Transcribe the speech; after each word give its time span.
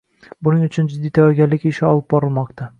Buning 0.47 0.63
uchun 0.67 0.89
jiddiy 0.95 1.13
tayyorgarlik 1.19 1.69
ishlari 1.73 1.95
olib 1.95 2.11
borilmoqda 2.17 2.69